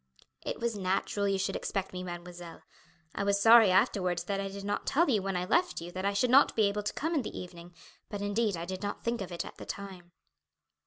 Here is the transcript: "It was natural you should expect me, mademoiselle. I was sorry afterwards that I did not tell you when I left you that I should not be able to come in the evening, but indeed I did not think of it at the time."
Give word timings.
"It 0.41 0.59
was 0.59 0.75
natural 0.75 1.27
you 1.27 1.37
should 1.37 1.55
expect 1.55 1.93
me, 1.93 2.01
mademoiselle. 2.01 2.63
I 3.13 3.23
was 3.23 3.39
sorry 3.39 3.69
afterwards 3.69 4.23
that 4.23 4.39
I 4.41 4.47
did 4.47 4.63
not 4.63 4.87
tell 4.87 5.07
you 5.11 5.21
when 5.21 5.35
I 5.37 5.45
left 5.45 5.79
you 5.79 5.91
that 5.91 6.05
I 6.05 6.13
should 6.13 6.31
not 6.31 6.55
be 6.55 6.63
able 6.63 6.81
to 6.81 6.93
come 6.93 7.13
in 7.13 7.21
the 7.21 7.37
evening, 7.39 7.75
but 8.09 8.19
indeed 8.19 8.57
I 8.57 8.65
did 8.65 8.81
not 8.81 9.03
think 9.03 9.21
of 9.21 9.31
it 9.31 9.45
at 9.45 9.57
the 9.57 9.65
time." 9.67 10.11